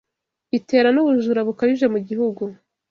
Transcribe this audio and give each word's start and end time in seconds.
itera 0.57 0.89
n’ubujura 0.91 1.41
bukabije 1.47 1.85
mu 1.93 1.99
gihugu 2.07 2.43